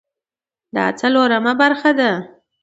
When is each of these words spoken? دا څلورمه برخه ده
دا 0.75 0.85
څلورمه 0.99 1.53
برخه 1.61 1.91
ده 1.99 2.11